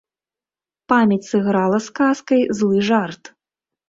[0.93, 3.31] Памяць сыграла з казкай злы жарт.